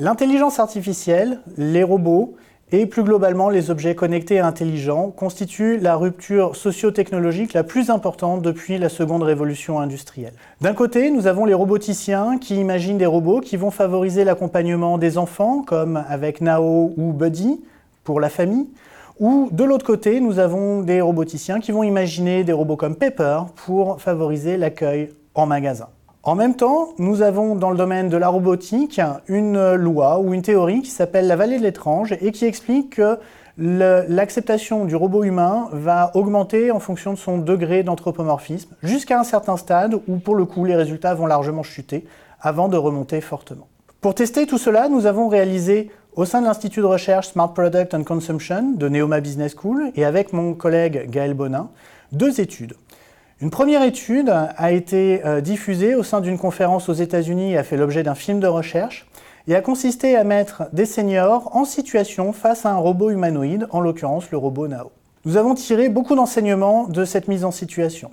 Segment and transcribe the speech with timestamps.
[0.00, 2.36] L'intelligence artificielle, les robots
[2.70, 8.40] et plus globalement les objets connectés et intelligents constituent la rupture socio-technologique la plus importante
[8.40, 10.34] depuis la seconde révolution industrielle.
[10.60, 15.18] D'un côté, nous avons les roboticiens qui imaginent des robots qui vont favoriser l'accompagnement des
[15.18, 17.60] enfants, comme avec Nao ou Buddy,
[18.04, 18.68] pour la famille,
[19.18, 23.40] ou de l'autre côté, nous avons des roboticiens qui vont imaginer des robots comme Pepper
[23.56, 25.88] pour favoriser l'accueil en magasin.
[26.28, 30.42] En même temps, nous avons dans le domaine de la robotique une loi ou une
[30.42, 33.16] théorie qui s'appelle la vallée de l'étrange et qui explique que
[33.56, 39.56] l'acceptation du robot humain va augmenter en fonction de son degré d'anthropomorphisme jusqu'à un certain
[39.56, 42.04] stade où pour le coup les résultats vont largement chuter
[42.42, 43.66] avant de remonter fortement.
[44.02, 47.94] Pour tester tout cela, nous avons réalisé au sein de l'Institut de recherche Smart Product
[47.94, 51.70] and Consumption de Neoma Business School et avec mon collègue Gaël Bonin,
[52.12, 52.74] deux études.
[53.40, 57.62] Une première étude a été euh, diffusée au sein d'une conférence aux États-Unis et a
[57.62, 59.06] fait l'objet d'un film de recherche
[59.46, 63.80] et a consisté à mettre des seniors en situation face à un robot humanoïde, en
[63.80, 64.90] l'occurrence le robot Nao.
[65.24, 68.10] Nous avons tiré beaucoup d'enseignements de cette mise en situation.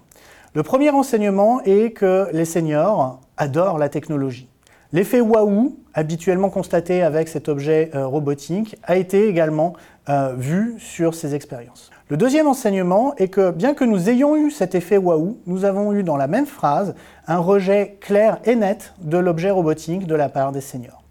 [0.53, 4.47] Le premier enseignement est que les seniors adorent la technologie.
[4.93, 9.73] L'effet waouh, habituellement constaté avec cet objet euh, robotique, a été également
[10.09, 11.89] euh, vu sur ces expériences.
[12.07, 15.91] Le deuxième enseignement est que bien que nous ayons eu cet effet waouh, nous avons
[15.93, 16.93] eu dans la même phrase
[17.27, 21.01] un rejet clair et net de l'objet robotique de la part des seniors.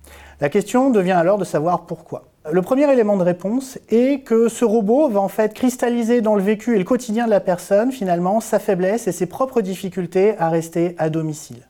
[0.41, 2.29] La question devient alors de savoir pourquoi.
[2.53, 6.43] Le premier élément de réponse est que ce robot va en fait cristalliser dans le
[6.43, 10.49] vécu et le quotidien de la personne finalement sa faiblesse et ses propres difficultés à
[10.49, 11.67] rester à domicile.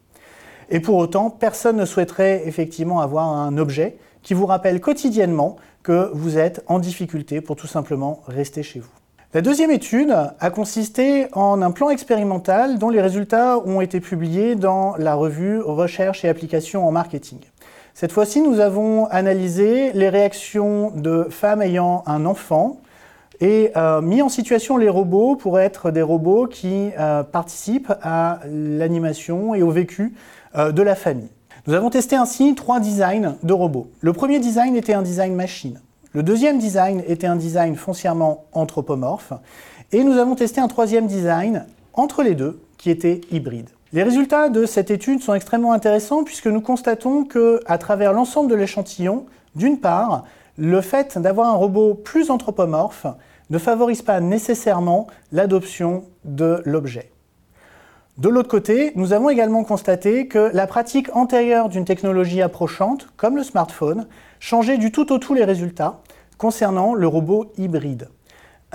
[0.71, 6.11] Et pour autant, personne ne souhaiterait effectivement avoir un objet qui vous rappelle quotidiennement que
[6.15, 8.91] vous êtes en difficulté pour tout simplement rester chez vous.
[9.35, 14.55] La deuxième étude a consisté en un plan expérimental dont les résultats ont été publiés
[14.55, 17.41] dans la revue Recherche et applications en marketing.
[17.95, 22.81] Cette fois-ci, nous avons analysé les réactions de femmes ayant un enfant
[23.41, 28.41] et euh, mis en situation les robots pour être des robots qui euh, participent à
[28.51, 30.15] l'animation et au vécu
[30.57, 31.31] euh, de la famille.
[31.67, 33.91] Nous avons testé ainsi trois designs de robots.
[34.01, 35.81] Le premier design était un design machine.
[36.13, 39.33] Le deuxième design était un design foncièrement anthropomorphe.
[39.93, 43.71] Et nous avons testé un troisième design entre les deux, qui était hybride.
[43.93, 48.51] Les résultats de cette étude sont extrêmement intéressants puisque nous constatons que, à travers l'ensemble
[48.51, 49.25] de l'échantillon,
[49.55, 50.25] d'une part,
[50.57, 53.07] le fait d'avoir un robot plus anthropomorphe
[53.51, 57.11] ne favorise pas nécessairement l'adoption de l'objet.
[58.17, 63.37] De l'autre côté, nous avons également constaté que la pratique antérieure d'une technologie approchante, comme
[63.37, 64.07] le smartphone,
[64.39, 66.01] changeait du tout au tout les résultats
[66.39, 68.09] concernant le robot hybride.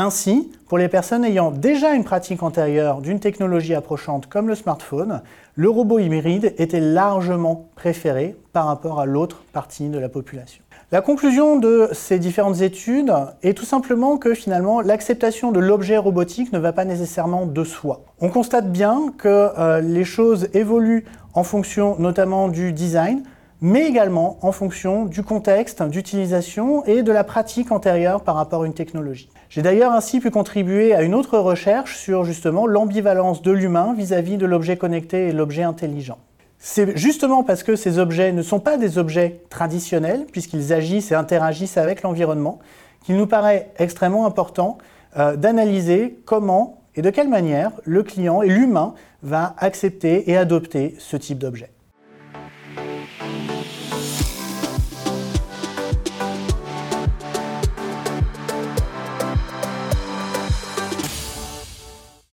[0.02, 5.22] Ainsi, pour les personnes ayant déjà une pratique antérieure d'une technologie approchante comme le smartphone,
[5.56, 10.64] le robot hybride était largement préféré par rapport à l'autre partie de la population.
[10.94, 16.54] La conclusion de ces différentes études est tout simplement que finalement l'acceptation de l'objet robotique
[16.54, 18.06] ne va pas nécessairement de soi.
[18.22, 23.24] On constate bien que euh, les choses évoluent en fonction notamment du design,
[23.62, 28.66] mais également en fonction du contexte d'utilisation et de la pratique antérieure par rapport à
[28.66, 29.30] une technologie.
[29.50, 34.38] J'ai d'ailleurs ainsi pu contribuer à une autre recherche sur justement l'ambivalence de l'humain vis-à-vis
[34.38, 36.18] de l'objet connecté et l'objet intelligent.
[36.60, 41.16] C'est justement parce que ces objets ne sont pas des objets traditionnels, puisqu'ils agissent et
[41.16, 42.60] interagissent avec l'environnement,
[43.04, 44.78] qu'il nous paraît extrêmement important
[45.18, 48.94] euh, d'analyser comment et de quelle manière le client et l'humain
[49.24, 51.70] va accepter et adopter ce type d'objet.